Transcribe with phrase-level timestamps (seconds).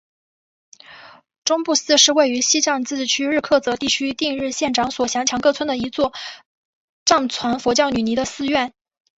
[1.45, 6.11] 宗布寺是位于西藏自治区日喀则地区定日县长所乡强噶村的一座
[7.05, 8.73] 藏传佛教女尼的寺院。